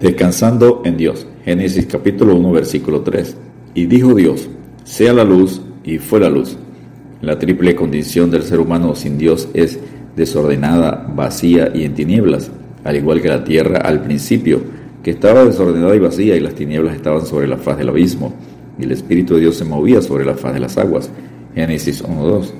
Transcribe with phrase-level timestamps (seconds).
[0.00, 1.26] Descansando en Dios.
[1.42, 3.34] Génesis capítulo 1 versículo 3.
[3.74, 4.46] Y dijo Dios,
[4.84, 6.58] sea la luz y fue la luz.
[7.22, 9.78] La triple condición del ser humano sin Dios es
[10.14, 12.50] desordenada, vacía y en tinieblas,
[12.84, 14.60] al igual que la tierra al principio,
[15.02, 18.34] que estaba desordenada y vacía y las tinieblas estaban sobre la faz del abismo,
[18.78, 21.10] y el Espíritu de Dios se movía sobre la faz de las aguas.
[21.54, 22.50] Génesis 1.2.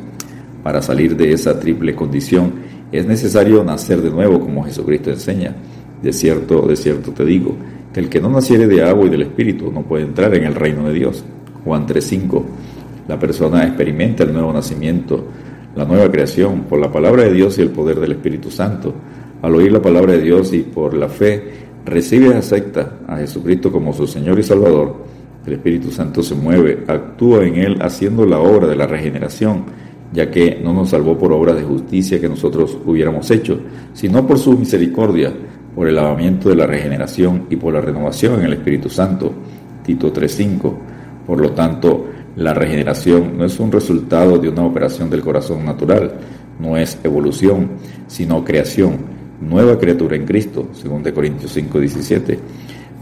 [0.62, 2.54] Para salir de esa triple condición
[2.92, 5.54] es necesario nacer de nuevo como Jesucristo enseña.
[6.06, 7.56] De cierto, de cierto te digo,
[7.92, 10.54] que el que no naciere de agua y del Espíritu no puede entrar en el
[10.54, 11.24] reino de Dios.
[11.64, 12.44] Juan 3:5.
[13.08, 15.24] La persona experimenta el nuevo nacimiento,
[15.74, 18.94] la nueva creación, por la palabra de Dios y el poder del Espíritu Santo.
[19.42, 21.42] Al oír la palabra de Dios y por la fe,
[21.84, 24.94] recibe y acepta a Jesucristo como su Señor y Salvador.
[25.44, 29.64] El Espíritu Santo se mueve, actúa en él haciendo la obra de la regeneración,
[30.12, 33.58] ya que no nos salvó por obra de justicia que nosotros hubiéramos hecho,
[33.92, 35.32] sino por su misericordia
[35.76, 39.30] por el lavamiento de la regeneración y por la renovación en el Espíritu Santo.
[39.84, 40.74] Tito 3.5.
[41.26, 46.14] Por lo tanto, la regeneración no es un resultado de una operación del corazón natural,
[46.58, 47.72] no es evolución,
[48.06, 48.96] sino creación,
[49.40, 52.38] nueva criatura en Cristo, según de Corintios 5:17.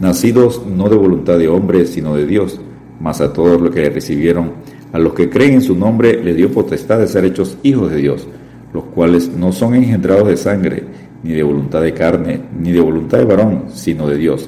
[0.01, 2.59] Nacidos no de voluntad de hombre, sino de Dios,
[2.99, 4.51] mas a todos los que le recibieron,
[4.91, 7.97] a los que creen en su nombre, le dio potestad de ser hechos hijos de
[7.97, 8.27] Dios,
[8.73, 10.83] los cuales no son engendrados de sangre,
[11.25, 14.47] ni de voluntad de carne, ni de voluntad de varón, sino de Dios.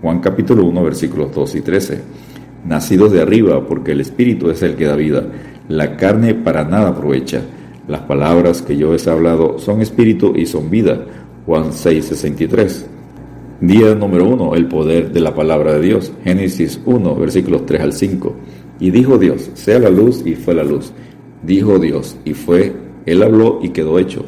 [0.00, 2.00] Juan capítulo 1 versículos 2 y 13.
[2.64, 5.24] Nacidos de arriba, porque el Espíritu es el que da vida.
[5.68, 7.42] La carne para nada aprovecha.
[7.86, 11.04] Las palabras que yo he hablado son espíritu y son vida.
[11.44, 12.86] Juan 6, 63.
[13.60, 14.54] Día número 1.
[14.54, 16.12] El poder de la palabra de Dios.
[16.24, 18.34] Génesis 1, versículos 3 al 5.
[18.80, 20.92] Y dijo Dios, sea la luz y fue la luz.
[21.42, 22.72] Dijo Dios y fue.
[23.04, 24.24] Él habló y quedó hecho.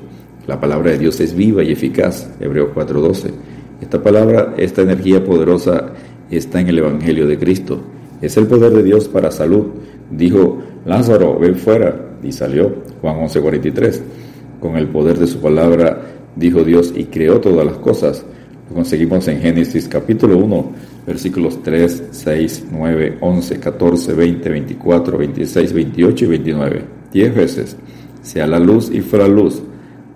[0.49, 3.31] La palabra de Dios es viva y eficaz, Hebreos 4:12.
[3.83, 5.93] Esta palabra, esta energía poderosa
[6.31, 7.83] está en el Evangelio de Cristo.
[8.23, 9.67] Es el poder de Dios para salud.
[10.11, 11.95] Dijo, Lázaro, ven fuera.
[12.23, 14.01] Y salió, Juan 11:43.
[14.59, 16.01] Con el poder de su palabra,
[16.35, 18.25] dijo Dios y creó todas las cosas.
[18.71, 20.73] Lo conseguimos en Génesis capítulo 1,
[21.07, 26.85] versículos 3, 6, 9, 11, 14, 20, 24, 26, 28 y 29.
[27.13, 27.77] Diez veces.
[28.23, 29.63] Sea la luz y fuera luz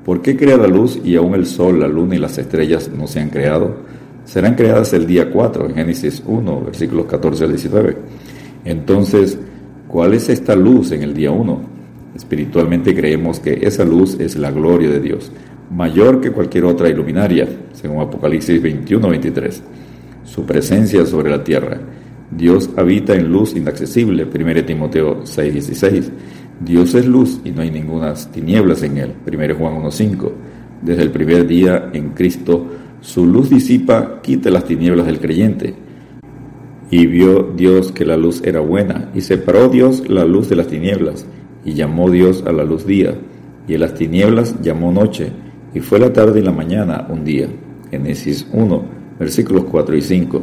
[0.05, 3.07] ¿Por qué crea la luz y aún el sol, la luna y las estrellas no
[3.07, 3.77] se han creado?
[4.25, 7.97] Serán creadas el día 4, en Génesis 1, versículos 14 al 19.
[8.65, 9.39] Entonces,
[9.87, 11.61] ¿cuál es esta luz en el día 1?
[12.17, 15.31] Espiritualmente creemos que esa luz es la gloria de Dios,
[15.71, 19.63] mayor que cualquier otra iluminaria, según Apocalipsis 21, 23.
[20.25, 21.79] Su presencia sobre la tierra.
[22.31, 26.13] Dios habita en luz inaccesible, 1 Timoteo 6, 16
[26.65, 29.15] Dios es luz y no hay ninguna tinieblas en él.
[29.27, 30.33] 1 Juan 1.5.
[30.81, 32.67] Desde el primer día en Cristo,
[33.01, 35.75] su luz disipa, quita las tinieblas del creyente.
[36.91, 40.69] Y vio Dios que la luz era buena, y separó Dios la luz de las
[40.69, 41.27] tinieblas,
[41.65, 43.15] y llamó Dios a la luz día,
[43.67, 45.33] y a las tinieblas llamó noche,
[45.75, 47.49] y fue la tarde y la mañana un día.
[47.91, 48.83] Génesis 1,
[49.19, 50.43] versículos 4 y 5.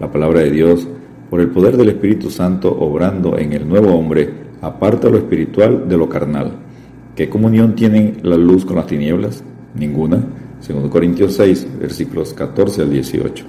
[0.00, 0.88] La palabra de Dios,
[1.30, 5.96] por el poder del Espíritu Santo obrando en el nuevo hombre, aparta lo espiritual de
[5.98, 6.52] lo carnal.
[7.16, 9.44] ¿Qué comunión tienen la luz con las tinieblas?
[9.74, 10.24] Ninguna.
[10.66, 13.44] 2 Corintios 6, versículos 14 al 18.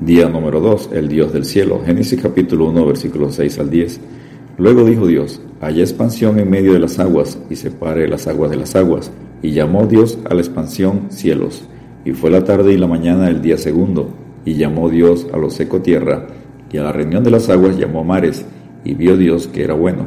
[0.00, 1.80] Día número 2, el Dios del cielo.
[1.86, 4.00] Génesis capítulo 1, versículos 6 al 10.
[4.58, 8.56] Luego dijo Dios, haya expansión en medio de las aguas y separe las aguas de
[8.56, 9.12] las aguas.
[9.42, 11.68] Y llamó Dios a la expansión cielos.
[12.04, 14.10] Y fue la tarde y la mañana el día segundo.
[14.44, 16.26] Y llamó Dios a lo seco tierra.
[16.72, 18.44] Y a la reunión de las aguas llamó mares
[18.86, 20.06] y vio Dios que era bueno.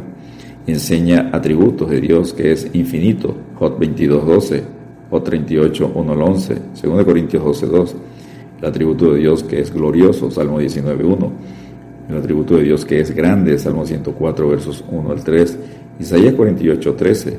[0.66, 4.62] Enseña atributos de Dios que es infinito, Jot 22.12,
[5.09, 7.94] Jot 38, 1 al 11, 2 Corintios 12.2.
[8.62, 11.29] El atributo de Dios que es glorioso, Salmo 19.1.
[12.09, 15.57] El atributo de Dios que es grande, Salmo 104, versos 1 al 3.
[16.00, 17.38] Isaías 48.13.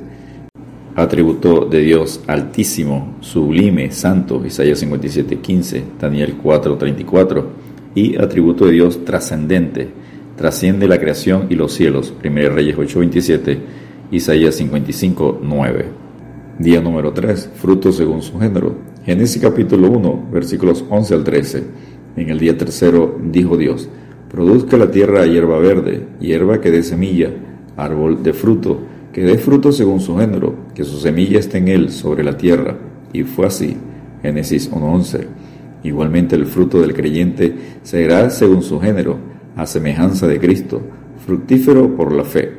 [0.96, 7.44] Atributo de Dios altísimo, sublime, santo, Isaías 57.15, Daniel 4.34.
[7.94, 9.88] Y atributo de Dios trascendente,
[10.40, 12.14] trasciende la creación y los cielos.
[12.24, 13.58] 1 Reyes 8:27,
[14.10, 15.84] Isaías 55:9.
[16.58, 18.74] Día número 3, frutos según su género.
[19.04, 21.64] Génesis capítulo 1, versículos 11 al 13.
[22.16, 23.90] En el día tercero dijo Dios,
[24.30, 27.28] produzca la tierra hierba verde, hierba que dé semilla,
[27.76, 28.80] árbol de fruto,
[29.12, 32.78] que dé fruto según su género, que su semilla esté en él sobre la tierra.
[33.12, 33.76] Y fue así.
[34.22, 35.26] Génesis 1:11.
[35.84, 39.29] Igualmente el fruto del creyente será según su género
[39.60, 40.80] a semejanza de Cristo,
[41.26, 42.52] fructífero por la fe.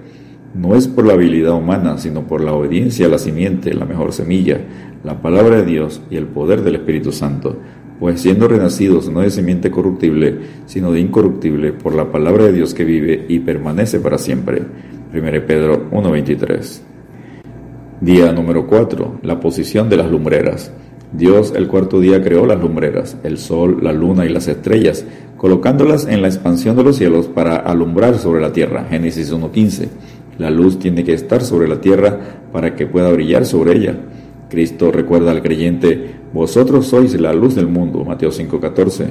[0.53, 4.13] No es por la habilidad humana, sino por la obediencia a la simiente, la mejor
[4.13, 4.59] semilla,
[5.03, 7.57] la palabra de Dios y el poder del Espíritu Santo.
[7.99, 12.73] pues siendo renacidos no de simiente corruptible, sino de incorruptible, por la palabra de Dios
[12.73, 14.63] que vive y permanece para siempre.
[15.13, 16.81] 1 Pedro 1.23.
[18.01, 19.19] Día número 4.
[19.21, 20.71] La posición de las lumbreras.
[21.13, 25.05] Dios el cuarto día creó las lumbreras, el sol, la luna y las estrellas,
[25.41, 28.85] colocándolas en la expansión de los cielos para alumbrar sobre la tierra.
[28.87, 29.87] Génesis 1.15.
[30.37, 32.19] La luz tiene que estar sobre la tierra
[32.51, 33.95] para que pueda brillar sobre ella.
[34.51, 39.05] Cristo recuerda al creyente, vosotros sois la luz del mundo, Mateo 5:14.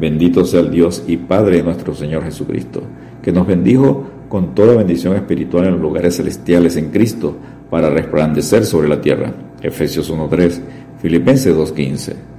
[0.00, 2.82] Bendito sea el Dios y Padre de nuestro Señor Jesucristo,
[3.22, 7.36] que nos bendijo con toda bendición espiritual en los lugares celestiales en Cristo,
[7.70, 9.32] para resplandecer sobre la tierra.
[9.62, 10.60] Efesios 1:3,
[11.00, 12.37] Filipenses 2:15.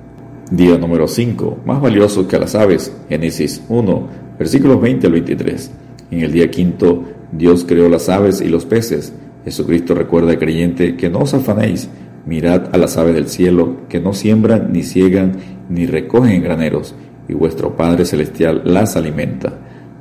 [0.51, 4.07] Día número 5, más valioso que las aves, Génesis 1,
[4.39, 5.71] versículos 20 al 23.
[6.09, 9.13] En el día quinto, Dios creó las aves y los peces.
[9.45, 11.87] Jesucristo recuerda al creyente que no os afanéis,
[12.25, 15.37] Mirad a las aves del cielo, que no siembran, ni ciegan,
[15.69, 16.95] ni recogen en graneros,
[17.27, 19.53] y vuestro Padre Celestial las alimenta.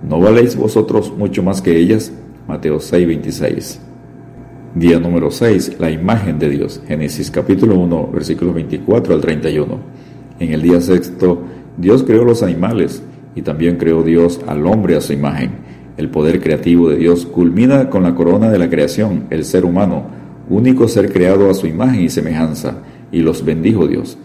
[0.06, 2.12] ¿No valéis vosotros mucho más que ellas?
[2.47, 3.81] Mateo 6, 26.
[4.75, 5.77] Día número 6.
[5.79, 6.83] La imagen de Dios.
[6.87, 9.79] Génesis capítulo 1, versículos 24 al 31.
[10.40, 11.43] En el día sexto,
[11.76, 13.02] Dios creó los animales
[13.35, 15.50] y también creó Dios al hombre a su imagen.
[15.96, 20.06] El poder creativo de Dios culmina con la corona de la creación, el ser humano,
[20.49, 24.17] único ser creado a su imagen y semejanza, y los bendijo Dios.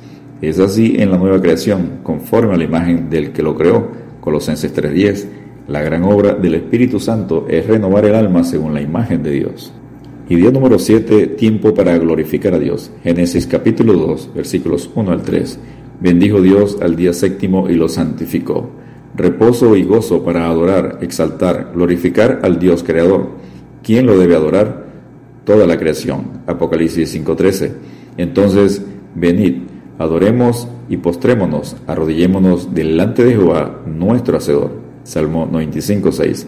[0.42, 3.88] Es así en la nueva creación, conforme a la imagen del que lo creó.
[4.20, 5.28] Colosenses 3:10.
[5.68, 9.74] La gran obra del Espíritu Santo es renovar el alma según la imagen de Dios.
[10.30, 12.92] Y día número 7, tiempo para glorificar a Dios.
[13.04, 15.60] Génesis capítulo 2, versículos 1 al 3.
[16.04, 18.70] Bendijo Dios al día séptimo y lo santificó.
[19.16, 23.30] Reposo y gozo para adorar, exaltar, glorificar al Dios creador.
[23.82, 24.84] ¿Quién lo debe adorar?
[25.46, 26.42] toda la creación.
[26.48, 27.72] Apocalipsis 5:13.
[28.18, 28.82] Entonces,
[29.16, 29.64] venid,
[29.98, 34.72] adoremos y postrémonos, arrodillémonos delante de Jehová, nuestro Hacedor.
[35.04, 36.48] Salmo 95:6.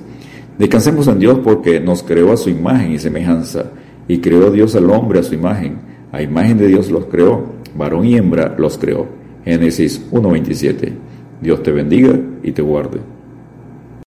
[0.57, 3.71] Descansemos en Dios porque nos creó a su imagen y semejanza,
[4.07, 5.95] y creó Dios al hombre a su imagen.
[6.11, 7.43] A imagen de Dios los creó,
[7.75, 9.25] varón y hembra los creó.
[9.45, 10.92] Génesis 1:27.
[11.42, 13.00] Dios te bendiga y te guarde.